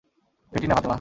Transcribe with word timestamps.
Fatty 0.51 0.67
না, 0.67 0.75
ফাতেমা। 0.75 0.89